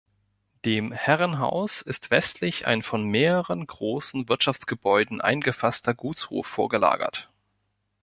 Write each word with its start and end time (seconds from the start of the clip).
Dem 0.65 0.91
Herrenhaus 0.91 1.83
ist 1.83 2.09
westlich 2.09 2.65
ein 2.65 2.81
von 2.81 3.03
mehreren 3.03 3.67
großen 3.67 4.27
Wirtschaftsgebäuden 4.29 5.21
eingefasster 5.21 5.93
Gutshof 5.93 6.47
vorgelagert. 6.47 7.29